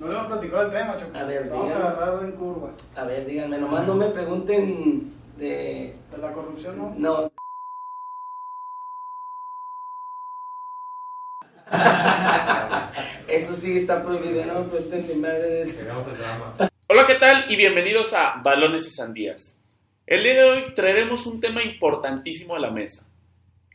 [0.00, 1.18] No le hemos platicado el tema, Choco.
[1.18, 2.72] A ver, Vamos a agarrarlo en curvas.
[2.96, 5.94] A ver, díganme, nomás no me pregunten de...
[6.10, 6.94] De la corrupción, ¿no?
[6.96, 7.30] No.
[13.28, 15.80] Eso sí está prohibido, no me pregunten ni madre de eso.
[16.88, 17.50] Hola, ¿qué tal?
[17.50, 19.60] Y bienvenidos a Balones y Sandías.
[20.06, 23.06] El día de hoy traeremos un tema importantísimo a la mesa.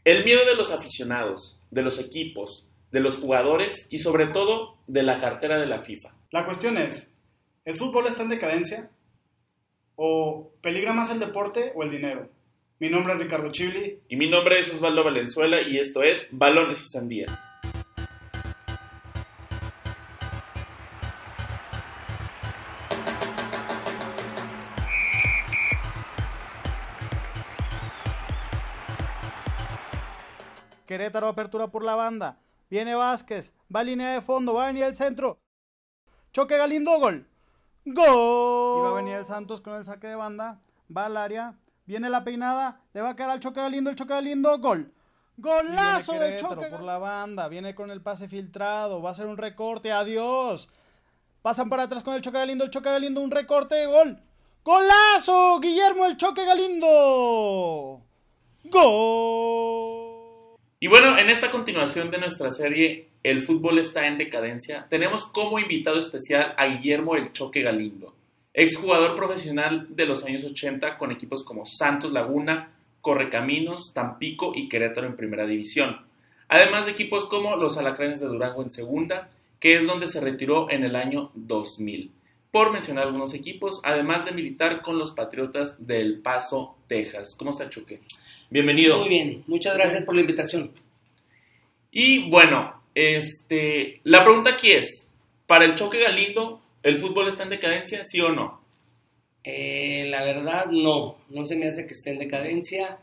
[0.04, 5.04] El miedo de los aficionados, de los equipos, de los jugadores y sobre todo de
[5.04, 6.16] la cartera de la FIFA.
[6.32, 7.14] La cuestión es,
[7.66, 8.90] ¿el fútbol está en decadencia?
[9.98, 12.30] ¿O peligra más el deporte o el dinero?
[12.80, 14.00] Mi nombre es Ricardo Chibli.
[14.08, 17.38] Y mi nombre es Osvaldo Valenzuela y esto es Balones y Sandías.
[30.86, 32.40] Querétaro apertura por la banda.
[32.70, 33.54] Viene Vázquez.
[33.74, 34.54] Va a línea de fondo.
[34.54, 35.40] Va a venir el centro.
[36.32, 37.00] Choque Galindo.
[37.00, 37.28] Gol.
[37.86, 38.80] Gol.
[38.80, 40.60] Y va a venir el Santos con el saque de banda.
[40.96, 41.56] Va al área.
[41.86, 42.82] Viene la peinada.
[42.94, 43.90] Le va a caer al Choque Galindo.
[43.90, 44.58] El Choque Galindo.
[44.60, 44.92] Gol.
[45.38, 47.48] Golazo del Choque por la banda.
[47.48, 49.02] Viene con el pase filtrado.
[49.02, 49.92] Va a ser un recorte.
[49.92, 50.70] Adiós.
[51.42, 52.64] Pasan para atrás con el Choque Galindo.
[52.64, 53.22] El Choque Galindo.
[53.22, 53.86] Un recorte.
[53.86, 54.20] Gol.
[54.64, 55.60] Golazo.
[55.60, 58.02] Guillermo el Choque Galindo.
[58.66, 59.95] Gol.
[60.78, 65.58] Y bueno, en esta continuación de nuestra serie El fútbol está en decadencia, tenemos como
[65.58, 68.14] invitado especial a Guillermo El Choque Galindo,
[68.54, 75.08] exjugador profesional de los años 80 con equipos como Santos Laguna, Correcaminos, Tampico y Querétaro
[75.08, 76.02] en primera división.
[76.50, 79.30] Además de equipos como los Alacranes de Durango en segunda,
[79.60, 82.12] que es donde se retiró en el año 2000.
[82.52, 87.36] Por mencionar algunos equipos, además de militar con los Patriotas del Paso, Texas.
[87.38, 88.02] ¿Cómo está Choque?
[88.52, 89.00] Bienvenido.
[89.00, 90.72] Muy bien, muchas gracias por la invitación.
[91.92, 95.10] Y bueno, este, la pregunta aquí es,
[95.48, 98.62] para el choque Galindo, ¿el fútbol está en decadencia, sí o no?
[99.44, 103.00] Eh, la verdad, no, no se me hace que esté en decadencia.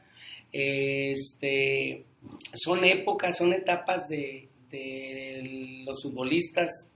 [0.52, 2.04] Este,
[2.54, 6.88] son épocas, son etapas de, de los futbolistas.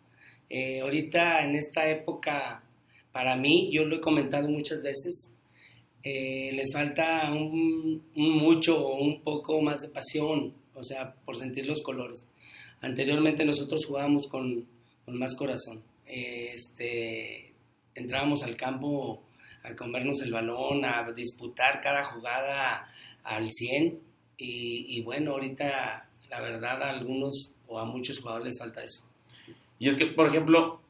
[0.49, 2.63] Eh, ahorita en esta época,
[3.11, 5.33] para mí, yo lo he comentado muchas veces,
[6.09, 11.67] eh, les falta un, mucho o un poco más de pasión, o sea, por sentir
[11.67, 12.29] los colores.
[12.81, 14.65] Anteriormente nosotros jugábamos con,
[15.05, 15.83] con más corazón.
[16.07, 17.53] Eh, este,
[17.93, 19.25] entrábamos al campo
[19.65, 22.89] a comernos el balón, a disputar cada jugada
[23.25, 23.99] al 100
[24.39, 29.05] y, y bueno, ahorita la verdad a algunos o a muchos jugadores les falta eso.
[29.81, 30.81] Y es que, por ejemplo,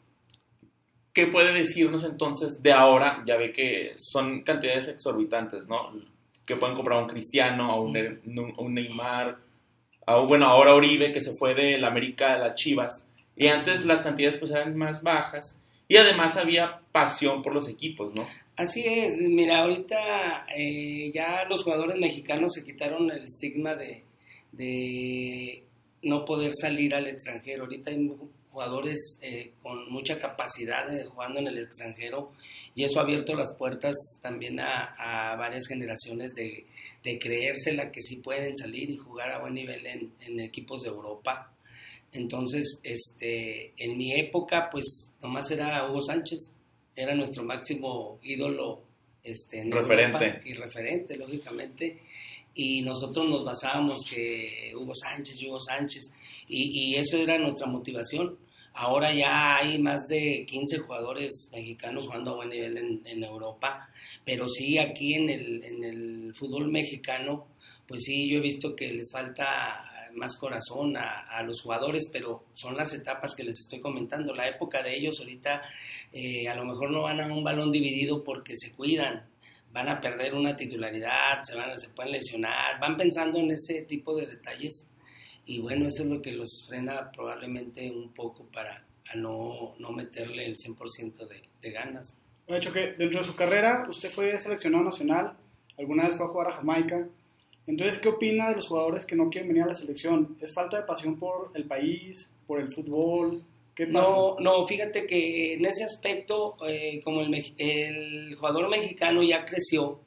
[1.16, 3.22] ¿qué puede decirnos entonces de ahora?
[3.26, 5.90] Ya ve que son cantidades exorbitantes, ¿no?
[6.44, 9.38] Que pueden comprar a un Cristiano, a un, a un Neymar,
[10.04, 13.08] a un- bueno, ahora Oribe, que se fue de la América a las Chivas.
[13.34, 15.58] Y antes las cantidades pues eran más bajas.
[15.88, 18.22] Y además había pasión por los equipos, ¿no?
[18.56, 24.02] Así es, mira, ahorita eh, ya los jugadores mexicanos se quitaron el estigma de,
[24.52, 25.62] de
[26.02, 27.64] no poder salir al extranjero.
[27.64, 27.98] Ahorita hay
[28.56, 32.32] jugadores eh, con mucha capacidad de jugando en el extranjero
[32.74, 36.64] y eso ha abierto las puertas también a, a varias generaciones de,
[37.04, 40.88] de creérsela que sí pueden salir y jugar a buen nivel en, en equipos de
[40.88, 41.52] Europa.
[42.12, 46.50] Entonces, este, en mi época, pues nomás era Hugo Sánchez,
[46.94, 48.80] era nuestro máximo ídolo
[49.22, 50.24] este, en Referente.
[50.24, 52.00] Europa y referente, lógicamente.
[52.54, 56.04] Y nosotros nos basábamos que Hugo Sánchez, Hugo Sánchez,
[56.48, 58.45] y, y eso era nuestra motivación.
[58.78, 63.88] Ahora ya hay más de 15 jugadores mexicanos jugando a buen nivel en, en Europa,
[64.22, 67.46] pero sí aquí en el, en el fútbol mexicano,
[67.88, 72.76] pues sí, yo he visto que les falta más corazón a, los jugadores, pero son
[72.76, 74.34] las etapas que les estoy comentando.
[74.34, 75.62] La época de ellos ahorita
[76.12, 79.26] eh, a lo mejor no van a un balón dividido porque se cuidan,
[79.72, 84.14] van a perder una titularidad, se, van, se pueden lesionar, van pensando en ese tipo
[84.16, 84.88] de detalles
[85.46, 89.92] y bueno, eso es lo que los frena probablemente un poco para a no, no
[89.92, 92.18] meterle el 100% de, de ganas.
[92.48, 95.36] De hecho, que dentro de su carrera usted fue seleccionado nacional,
[95.78, 97.08] alguna vez fue a jugar a Jamaica.
[97.66, 100.36] Entonces, ¿qué opina de los jugadores que no quieren venir a la selección?
[100.40, 103.42] ¿Es falta de pasión por el país, por el fútbol?
[103.74, 104.10] ¿Qué pasa?
[104.10, 110.00] No, no, fíjate que en ese aspecto, eh, como el, el, jugador mexicano ya creció,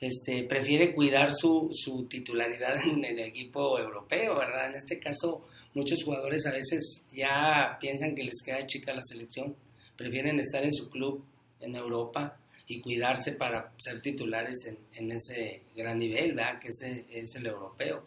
[0.00, 1.70] este, prefiere cuidar su,
[2.08, 4.68] titularidad en el equipo europeo, ¿verdad?
[4.68, 9.56] En este caso, muchos jugadores a veces ya piensan que les queda chica la selección,
[9.96, 11.24] prefieren estar en su club
[11.60, 16.60] en Europa y cuidarse para ser titulares en, ese gran nivel, ¿verdad?
[16.60, 18.04] Que es el europeo.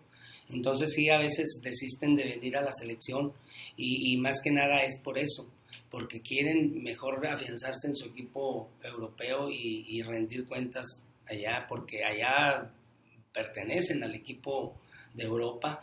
[0.49, 3.33] Entonces sí, a veces desisten de venir a la selección
[3.75, 5.49] y más que nada es por eso.
[5.91, 10.85] porque quieren mejor afianzarse en su equipo europeo y, rendir cuentas
[11.31, 12.71] allá, porque allá
[13.33, 14.75] pertenecen al equipo
[15.13, 15.81] de Europa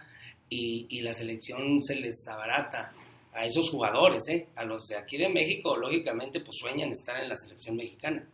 [0.49, 2.93] y, y, la selección se les abarata
[3.35, 4.49] a esos jugadores, ¿eh?
[4.57, 8.27] a los de aquí de México, lógicamente, pues sueñan estar en la selección mexicana.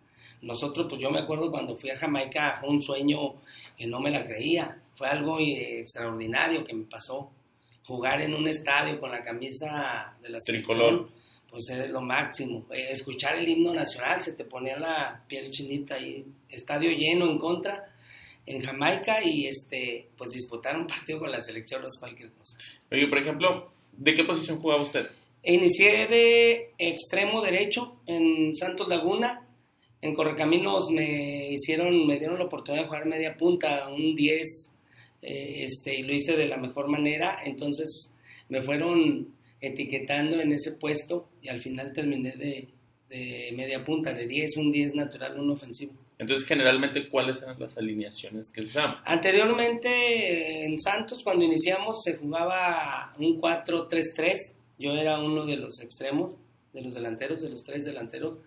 [0.42, 3.34] Nosotros, pues yo me acuerdo cuando fui a Jamaica, un sueño
[3.76, 7.30] que no me la creía, fue algo eh, extraordinario que me pasó.
[7.86, 11.10] Jugar en un estadio con la camisa de la selección,
[11.54, 12.66] pues es lo máximo.
[12.72, 17.38] Eh, escuchar el himno nacional, se te ponía la piel chinita ahí, estadio lleno en
[17.38, 17.94] contra
[18.44, 22.58] en Jamaica y este pues disputar un partido con la selección no es cualquier cosa.
[22.90, 25.06] Oye, por ejemplo, ¿de qué posición jugaba usted?
[25.44, 29.46] Inicié de extremo derecho en Santos Laguna.
[30.00, 34.74] En Correcaminos me hicieron, me dieron la oportunidad de jugar media punta, un 10,
[35.22, 37.38] eh, este, y lo hice de la mejor manera.
[37.44, 38.12] Entonces
[38.48, 39.28] me fueron
[39.66, 42.68] etiquetando en ese puesto y al final terminé de,
[43.08, 45.92] de media punta, de 10, un 10 natural, un ofensivo.
[46.18, 48.96] Entonces, generalmente, ¿cuáles eran las alineaciones que usaban?
[49.04, 54.36] Anteriormente, en Santos, cuando iniciamos, se jugaba un 4-3-3.
[54.78, 56.38] Yo era uno de los extremos,
[56.72, 58.38] de los delanteros, de los tres delanteros.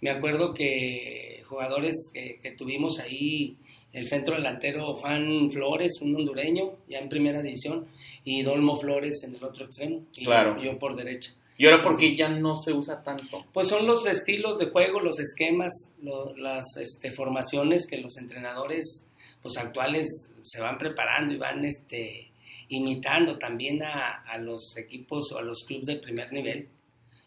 [0.00, 3.58] Me acuerdo que jugadores que, tuvimos ahí,
[3.92, 7.86] el centro delantero Juan Flores, un hondureño, ya en primera división,
[8.24, 10.60] y Dolmo Flores en el otro extremo, y claro.
[10.62, 11.34] yo por derecha.
[11.58, 13.44] ¿Y ahora por qué ya no se usa tanto?
[13.52, 15.94] Pues son los estilos de juego, los esquemas,
[16.36, 19.10] las este, formaciones que los entrenadores
[19.42, 20.08] pues, actuales
[20.44, 22.32] se van preparando y van este,
[22.68, 26.66] imitando también a, a los equipos o a los clubes de primer nivel.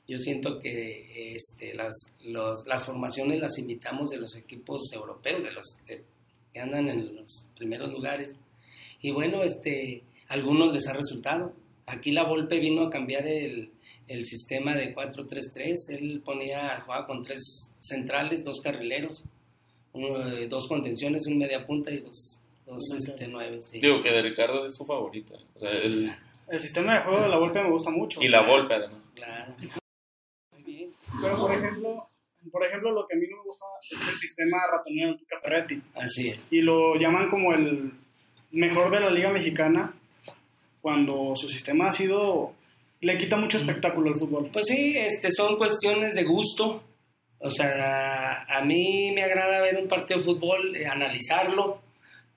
[0.07, 1.93] Yo siento que este, las,
[2.23, 7.91] las formaciones las imitamos de los equipos europeos, de los que andan en los primeros
[7.91, 8.37] lugares.
[9.01, 11.53] Y bueno, este, algunos les ha resultado.
[11.87, 13.71] Aquí la Volpe vino a cambiar el,
[14.07, 15.73] el sistema de 4-3-3.
[15.89, 19.25] Él ponía, jugaba con tres centrales, dos carrileros,
[19.93, 23.59] eh, dos contenciones, un media punta y dos, dos este, nueve.
[23.73, 25.35] Digo que de Ricardo es su favorito.
[25.61, 26.11] el...
[26.49, 26.61] el...
[26.61, 28.21] sistema de juego de la Volpe me gusta mucho.
[28.21, 29.11] Y la Volpe además.
[29.13, 29.55] Claro.
[31.25, 32.09] Pero por ejemplo,
[32.51, 35.81] por ejemplo, lo que a mí no me gusta es el sistema ratonero de Ferretti.
[35.95, 36.39] Así es.
[36.51, 37.91] Y lo llaman como el
[38.51, 39.93] mejor de la Liga Mexicana
[40.81, 42.53] cuando su sistema ha sido
[43.01, 44.49] le quita mucho espectáculo al fútbol.
[44.51, 46.83] Pues sí, este, son cuestiones de gusto.
[47.37, 51.81] O sea, a mí me agrada ver un partido de fútbol, eh, analizarlo.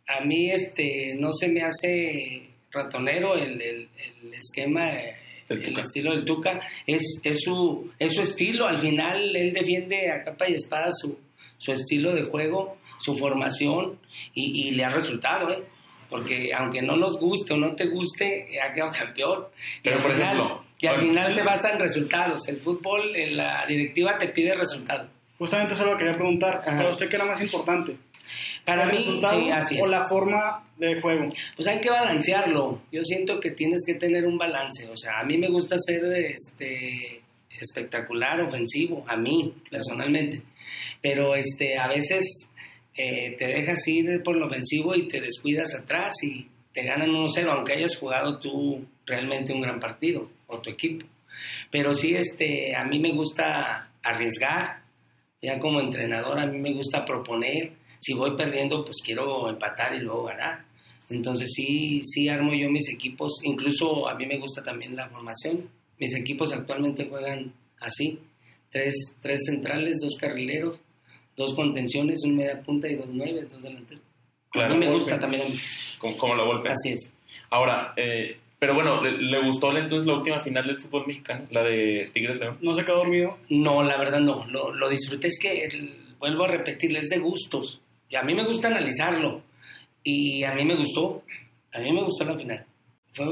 [0.06, 3.88] A mí este, no se me hace ratonero el, el,
[4.35, 5.17] esquema, eh,
[5.49, 6.61] el, estilo del Tuca.
[6.87, 8.67] Es, es, su, es su estilo.
[8.67, 11.19] Al final él defiende a capa y espada su,
[11.59, 13.99] su estilo de juego, su formación
[14.35, 15.50] y, y le ha resultado.
[15.50, 15.62] ¿eh?
[16.09, 19.45] porque aunque no nos guste o no te guste, ha quedado campeón.
[19.83, 22.49] Pero, por ejemplo, y al final se basa en resultados.
[22.49, 25.09] El fútbol, en la directiva te pide resultados.
[25.39, 26.65] Justamente eso lo quería preguntar.
[26.65, 27.97] ¿Para usted qué era más importante?
[28.65, 31.33] Para mí, sí, así ¿O la forma de juego?
[31.57, 32.83] Pues hay que balancearlo.
[32.93, 34.89] Yo siento que tienes que tener un balance.
[34.89, 37.23] O sea, a mí me gusta ser este,
[37.61, 40.43] espectacular, ofensivo, a mí, personalmente.
[41.01, 42.51] Pero este, a veces
[42.95, 47.49] eh, te dejas ir por lo ofensivo y te descuidas atrás y te ganan 1-0,
[47.49, 51.07] aunque hayas jugado tú realmente un gran partido o tu equipo.
[51.71, 54.83] Pero sí, este, a mí me gusta arriesgar,
[55.41, 60.00] ya como entrenador a mí me gusta proponer, si voy perdiendo pues quiero empatar y
[60.00, 60.64] luego ganar.
[61.11, 65.69] Entonces sí, sí armo yo mis equipos, incluso a mí me gusta también la formación.
[65.99, 68.19] Mis equipos actualmente juegan así,
[68.71, 70.83] tres, tres centrales, dos carrileros,
[71.37, 74.05] dos contenciones, un media punta y dos nueve, dos delanteros.
[74.55, 75.45] a mí me gusta también.
[75.99, 76.69] Como, la golpe.
[76.69, 77.11] Así es.
[77.50, 81.47] Ahora, eh, pero bueno, ¿le, gustó entonces la última final del fútbol mexicano?
[81.50, 82.59] La de Tigres León.
[82.61, 83.38] ¿No se quedó dormido?
[83.49, 84.47] No, la verdad no.
[84.49, 85.28] Lo, lo disfruté.
[85.28, 85.69] Es que,
[86.19, 87.81] vuelvo a repetirles, es de gustos.
[88.09, 89.43] Y a mí me gusta analizarlo.
[90.03, 91.23] Y a mí me gustó.
[91.73, 92.65] A mí me gustó la final.
[93.12, 93.27] Fue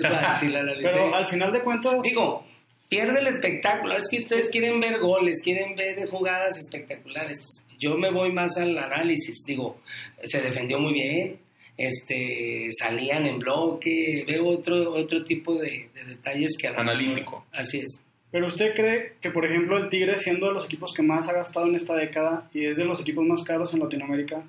[0.00, 0.90] fácil la analicé.
[0.92, 2.02] Pero al final de cuentas...
[2.02, 2.44] Digo,
[2.88, 3.96] pierde el espectáculo.
[3.96, 7.64] Es que ustedes quieren ver goles, quieren ver jugadas espectaculares.
[7.78, 9.44] Yo me voy más al análisis.
[9.46, 9.80] Digo,
[10.22, 11.38] se defendió muy bien,
[11.76, 16.68] este, salían en bloque, veo otro, otro tipo de, detalles que...
[16.68, 17.46] Analítico.
[17.52, 18.02] así es.
[18.30, 21.32] Pero usted cree que, por ejemplo, el Tigre, siendo de los equipos que más ha
[21.32, 24.42] gastado en esta década y es de los equipos más caros en Latinoamérica,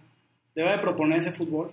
[0.53, 1.71] debe de proponer ese fútbol?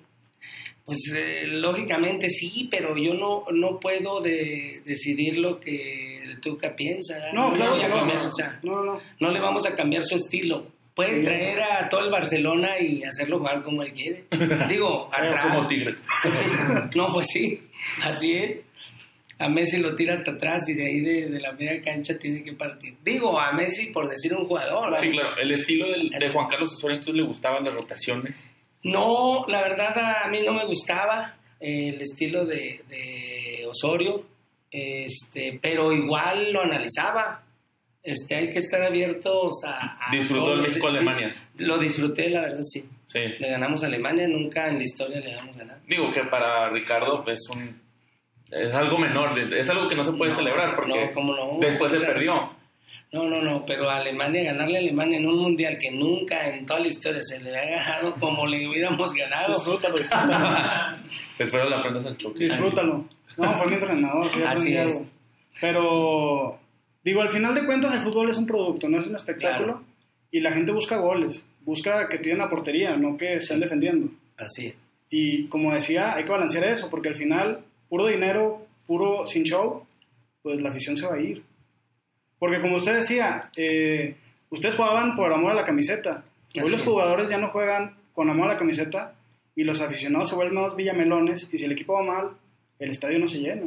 [0.84, 6.76] Pues eh, lógicamente sí, pero yo no, no puedo de, decidir lo que el Tuca
[6.76, 7.18] piensa.
[7.32, 7.76] No, claro,
[8.62, 10.68] no, no, no, le vamos a cambiar su estilo.
[10.94, 14.25] Puede traer a todo el Barcelona y hacerlo jugar como él quiere.
[14.68, 15.46] Digo, atrás.
[15.46, 16.04] como Tigres.
[16.94, 17.60] no, pues sí,
[18.04, 18.64] así es.
[19.38, 22.55] A Messi lo tira hasta atrás y de ahí de, la media cancha tiene que
[22.55, 22.97] partir.
[23.05, 24.99] Digo, a Messi por decir un jugador.
[24.99, 25.37] Sí, claro.
[25.37, 28.49] ¿El estilo de Juan Carlos Osorio entonces le gustaban las rotaciones?
[28.83, 34.25] No, la verdad a mí no me gustaba el estilo de, Osorio,
[34.71, 37.43] este, pero igual lo analizaba.
[38.02, 39.99] Este, hay que estar abiertos a...
[40.12, 41.35] ¿Disfrutó el México-Alemania?
[41.57, 42.88] Lo disfruté, la verdad, sí.
[43.07, 43.19] sí.
[43.40, 45.81] Le ganamos a Alemania, nunca en la historia le ganamos a nada.
[45.88, 47.86] Digo que para Ricardo es un...
[48.50, 52.50] Es algo menor, es algo que no se puede celebrar porque no, después se perdió.
[53.12, 56.81] No, no, no, pero Alemania, ganarle a Alemania en un mundial que nunca en toda
[56.81, 59.55] la historia se le había ganado como le hubiéramos ganado.
[59.55, 60.99] Disfrútalo, disfrútalo.
[61.38, 62.45] Espero la aprendas al choque.
[62.45, 63.05] Disfrútalo.
[63.37, 64.31] No, fue mi entrenador.
[64.47, 65.05] Así es.
[65.61, 66.59] Pero,
[67.05, 69.83] digo, al final de cuentas el fútbol es un producto, no es un espectáculo.
[70.31, 74.11] Y la gente busca goles, busca que tiren la portería, no que estén defendiendo.
[74.37, 74.83] Así es.
[75.09, 79.87] Y como decía, hay que balancear eso, porque al final, puro dinero, puro sin show,
[80.43, 81.43] pues la afición se va a ir.
[82.38, 84.16] Porque como usted decía, eh,
[84.50, 86.25] ustedes jugaban por amor a la camiseta.
[86.55, 89.14] Hoy los jugadores ya no juegan con amor a la camiseta
[89.55, 92.31] y los aficionados se vuelven más villamelones y si el equipo va mal,
[92.78, 93.62] el estadio no se llena.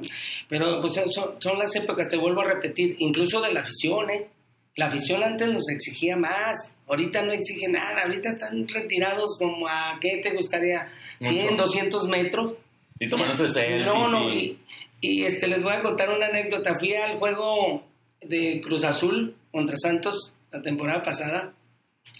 [0.47, 1.01] Pero pues
[1.39, 4.27] son, las épocas, te vuelvo a repetir, incluso de la afición, ¿eh?
[4.75, 9.97] La afición antes nos exigía más, ahorita no exige nada, ahorita están retirados como a,
[9.99, 10.89] ¿qué te gustaría?
[11.19, 12.55] 100, 200 metros.
[12.99, 13.85] Y tomándose selfies.
[13.85, 14.59] No, no, y,
[15.01, 16.77] y, este, les voy a contar una anécdota.
[16.77, 17.83] Fui al juego
[18.21, 21.53] de Cruz Azul contra Santos la temporada pasada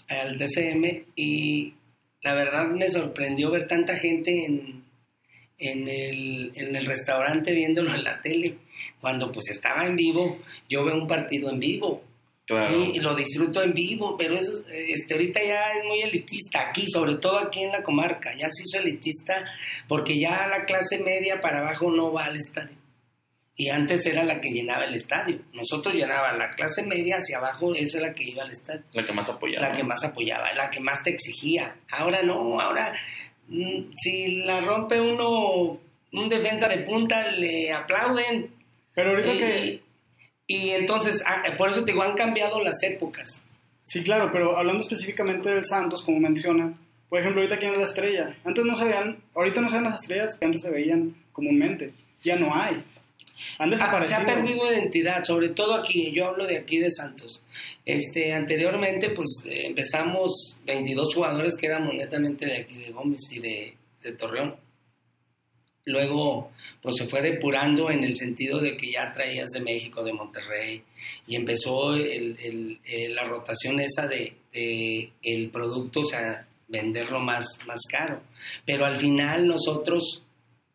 [0.08, 1.74] al DCM y
[2.22, 4.84] la verdad me sorprendió ver tanta gente en,
[5.58, 8.56] en, el, en el restaurante viéndolo en la tele.
[9.00, 12.02] Cuando pues estaba en vivo, yo veo un partido en vivo.
[12.58, 17.14] Sí, lo disfruto en vivo, pero eso, este, ahorita ya es muy elitista aquí, sobre
[17.16, 19.44] todo aquí en la comarca, ya se hizo elitista
[19.86, 22.80] porque ya la clase media para abajo no va al estadio
[23.60, 25.38] y antes era la que llenaba el estadio.
[25.52, 28.82] Nosotros llenaba la clase media hacia abajo, esa es la que iba al estadio.
[28.94, 29.68] La que más apoyaba.
[29.68, 31.76] La que más apoyaba, la que más te exigía.
[31.90, 32.94] Ahora no, ahora
[33.48, 35.78] mm, si la rompe uno,
[36.10, 38.50] un defensa de punta, le aplauden.
[38.94, 39.82] Pero ahorita que...
[40.52, 43.44] Y entonces, ah, por eso te digo, han cambiado las épocas.
[43.84, 46.76] Sí, claro, pero hablando específicamente del Santos, como menciona,
[47.08, 48.36] por ejemplo, ahorita quién es la estrella.
[48.44, 51.94] Antes no se veían, ahorita no se ven las estrellas que antes se veían comúnmente.
[52.24, 52.82] Ya no hay.
[53.60, 54.16] Han desaparecido.
[54.16, 57.44] Se ha perdido identidad, sobre todo aquí, yo hablo de aquí de Santos.
[57.86, 63.76] Este, anteriormente, pues empezamos 22 jugadores que éramos netamente de aquí, de Gómez y de,
[64.18, 64.56] Torreón.
[65.86, 70.12] Luego, pues se fue depurando en el sentido de que ya traías de México, de
[70.12, 70.82] Monterrey,
[71.26, 78.20] y empezó la rotación esa de, de, el producto, o sea, venderlo más, más caro.
[78.64, 80.24] Pero al final nosotros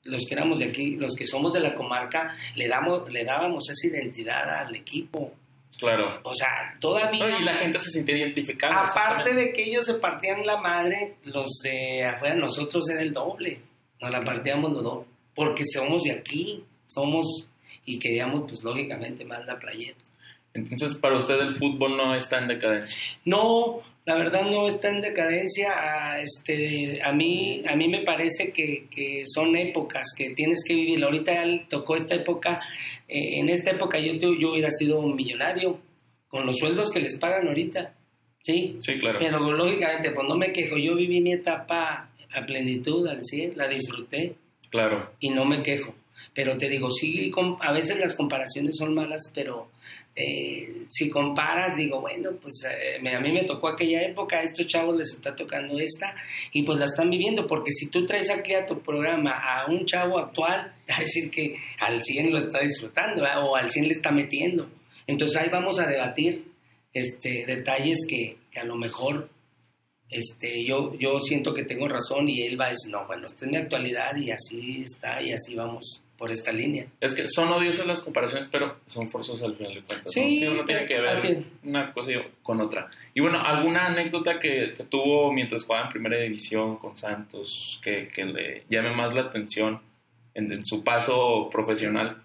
[0.05, 3.69] los que éramos de aquí, los que somos de la comarca, le, damos, le dábamos
[3.69, 5.33] esa identidad al equipo.
[5.77, 6.19] Claro.
[6.23, 7.37] O sea, todavía...
[7.39, 8.83] y la gente se sentía identificada.
[8.83, 13.59] Aparte de que ellos se partían la madre, los de afuera, nosotros era el doble.
[14.01, 15.05] Nos la partíamos los dos.
[15.33, 17.51] Porque somos de aquí, somos
[17.85, 20.03] y queríamos, pues lógicamente, más la playeta.
[20.53, 22.97] Entonces, para usted el fútbol no está en decadencia.
[23.25, 25.73] No, la verdad no está en decadencia.
[25.75, 31.03] A, este, a, mí, a mí me parece que, son épocas que tienes que vivir.
[31.03, 32.61] Ahorita ya tocó esta época.
[33.07, 35.79] Eh, en esta época yo, yo hubiera sido un millonario
[36.29, 37.93] con los sueldos que les pagan ahorita.
[38.41, 39.19] Sí, sí claro.
[39.19, 40.77] Pero lógicamente, pues no me quejo.
[40.77, 44.35] Yo viví mi etapa a plenitud, al 100, la disfruté.
[44.69, 45.11] Claro.
[45.19, 45.95] Y no me quejo.
[46.33, 49.69] Pero te digo, sí, a veces las comparaciones son malas, pero
[50.15, 54.67] eh, si comparas, digo, bueno, pues eh, a mí me tocó aquella época, a estos
[54.67, 56.15] chavos les está tocando esta
[56.51, 59.85] y pues la están viviendo, porque si tú traes aquí a tu programa a un
[59.85, 64.11] chavo actual, a decir que al 100 lo está disfrutando o al 100 le está
[64.11, 64.69] metiendo.
[65.07, 66.45] Entonces ahí vamos a debatir
[66.93, 69.29] este, detalles que, que a lo mejor
[70.09, 73.45] este, yo, yo siento que tengo razón y él va a decir, no, bueno, está
[73.45, 76.85] en mi actualidad y así está y así vamos por esta línea.
[77.01, 80.11] Es que son odiosas las comparaciones, pero son forzosas al final de cuentas.
[80.11, 81.17] Sí, uno tiene que ver
[81.63, 82.89] una cosa con otra.
[83.13, 88.63] Y bueno, ¿alguna anécdota que, tuvo mientras jugaba en primera división con Santos que, le
[88.69, 89.81] llame más la atención
[90.33, 92.21] en, su paso profesional?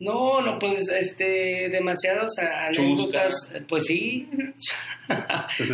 [0.00, 3.52] No, no, pues este, demasiadas anécdotas.
[3.68, 4.28] Pues sí.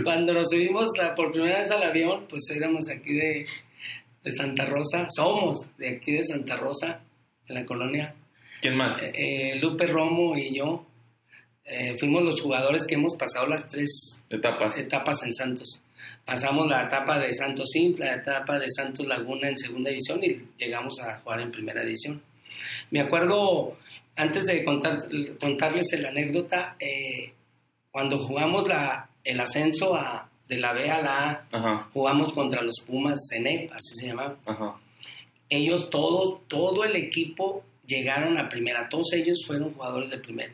[0.04, 3.46] Cuando nos subimos por primera vez al avión, pues éramos aquí de,
[4.24, 5.06] de Santa Rosa.
[5.14, 7.00] Somos de aquí de Santa Rosa
[7.48, 8.14] en la colonia.
[8.60, 9.00] ¿Quién más?
[9.00, 10.84] Eh, eh, Lupe Romo y yo
[11.64, 14.78] eh, fuimos los jugadores que hemos pasado las tres etapas.
[14.78, 15.82] etapas en Santos.
[16.24, 20.42] Pasamos la etapa de Santos Simple, la etapa de Santos Laguna en segunda división y
[20.58, 22.22] llegamos a jugar en primera división.
[22.90, 23.76] Me acuerdo,
[24.16, 25.08] antes de contar,
[25.40, 27.32] contarles la anécdota, eh,
[27.90, 32.76] cuando jugamos la, el ascenso a, de la B a la A, jugamos contra los
[32.86, 34.36] Pumas CENEP, así se llamaba.
[35.48, 40.52] Ellos todos, todo el equipo llegaron a primera, todos ellos fueron jugadores de primera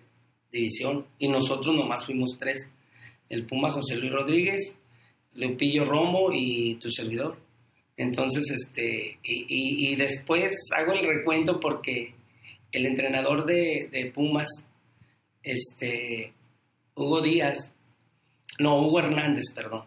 [0.50, 2.70] división y nosotros nomás fuimos tres,
[3.28, 4.78] el Puma José Luis Rodríguez,
[5.34, 7.38] Lupillo Romo y tu servidor.
[7.96, 12.14] Entonces, este, y, después hago el recuento porque
[12.72, 14.48] el entrenador de, de, Pumas,
[15.42, 16.32] este,
[16.94, 17.74] Hugo Díaz,
[18.58, 19.84] no, Hugo Hernández, perdón,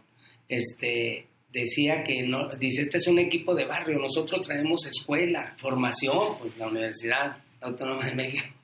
[0.48, 6.38] este, decía que no, dice, este es un equipo de barrio, nosotros traemos escuela, formación,
[6.39, 8.46] pues la Universidad Autónoma de México.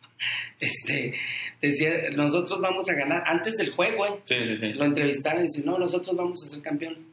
[0.59, 1.15] Este,
[1.59, 4.19] decía, nosotros vamos a ganar antes del juego, ¿eh?
[4.75, 7.10] Lo entrevistaron y dice, no, nosotros vamos a ser campeones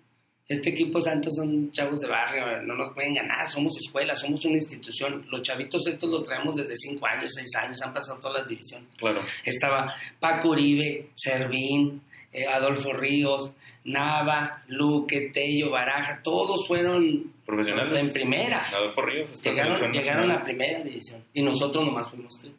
[0.49, 4.55] este equipo Santos son chavos de barrio, no nos pueden ganar, somos escuela, somos una
[4.55, 5.27] institución.
[5.31, 8.89] Los chavitos estos los traemos desde 5 años, 6 años, han pasado todas las divisiones.
[8.97, 9.21] Claro.
[9.45, 12.01] Estaba Paco Uribe, Servín,
[12.33, 18.67] eh, Adolfo Ríos, Nava, Luque, Tello, Baraja, todos fueron profesionales en primera.
[18.69, 22.55] Adolfo Ríos llegaron, llegaron a primera división y nosotros nomás fuimos tres.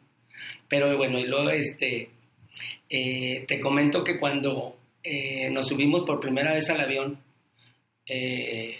[0.68, 2.08] Pero bueno, y luego este,
[2.88, 7.18] eh, te comento que cuando eh, nos subimos por primera vez al avión,
[8.12, 8.76] eh,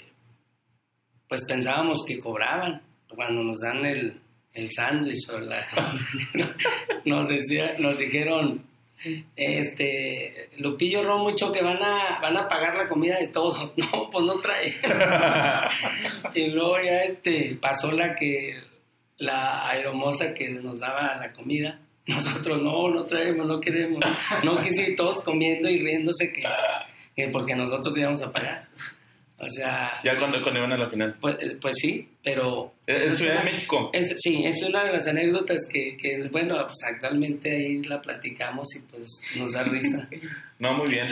[1.28, 2.82] pues pensábamos que cobraban
[3.14, 4.20] cuando nos dan el,
[4.52, 5.28] el sándwich
[7.04, 8.64] nos decía, nos dijeron
[9.36, 14.10] este Lupillo Romo y Choque van a van a pagar la comida de todos no
[14.10, 14.74] pues no trae.
[16.34, 18.60] Y luego ya este pasó la que
[19.18, 21.78] la aeromoza que nos daba la comida.
[22.06, 24.00] Nosotros no no traemos no queremos
[24.42, 26.42] no quise todos comiendo y riéndose que,
[27.14, 28.68] que porque nosotros íbamos a pagar
[29.40, 30.00] o sea...
[30.04, 31.16] Ya cuando, cuando iban a la final.
[31.20, 32.72] Pues, pues sí, pero...
[32.86, 33.90] ¿En Ciudad de México?
[33.92, 38.68] Es, sí, es una de las anécdotas que, que, bueno, pues actualmente ahí la platicamos
[38.76, 40.08] y pues nos da risa.
[40.58, 41.08] no, muy bien.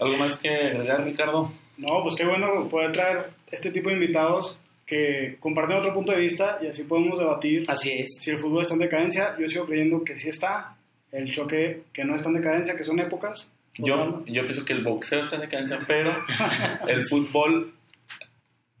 [0.00, 1.52] ¿Algo más que agregar, Ricardo?
[1.78, 6.18] No, pues qué bueno poder traer este tipo de invitados que comparten otro punto de
[6.18, 8.16] vista y así podemos debatir así es.
[8.18, 9.34] si el fútbol está en decadencia.
[9.38, 10.76] Yo sigo creyendo que sí está,
[11.10, 14.82] el choque que no está en decadencia, que son épocas, yo, yo pienso que el
[14.82, 16.16] boxeo está en decadencia, pero
[16.88, 17.74] el fútbol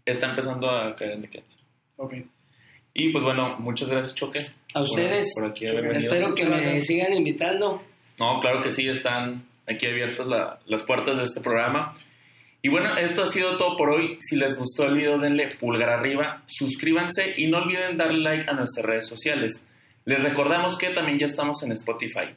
[0.04, 1.60] está empezando a caer en decadencia.
[1.96, 2.14] Ok.
[2.94, 4.38] Y pues bueno, muchas gracias, Choque.
[4.72, 5.32] A ustedes.
[5.34, 7.82] Por, aquí Espero que me sigan invitando.
[8.20, 10.26] No, claro que sí, están aquí abiertas
[10.66, 11.96] las puertas de este programa.
[12.62, 14.16] Y bueno, esto ha sido todo por hoy.
[14.20, 18.54] Si les gustó el video, denle pulgar arriba, suscríbanse y no olviden darle like a
[18.54, 19.66] nuestras redes sociales.
[20.04, 22.34] Les recordamos que también ya estamos en Spotify.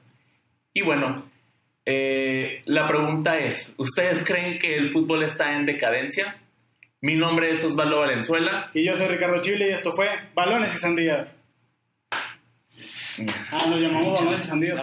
[0.73, 1.23] Y bueno,
[1.89, 6.35] eh, la pregunta es, ¿ustedes creen que el fútbol está en decadencia?
[6.99, 8.69] Mi nombre es Osvaldo Valenzuela.
[8.73, 11.33] Y yo soy Ricardo Chile y esto fue Balones y Sandías.
[13.51, 14.81] Ah, nos llamamos Balones y Sandías.